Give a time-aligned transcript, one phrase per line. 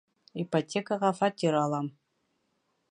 [0.43, 1.95] —Ипотекаға фатир алам.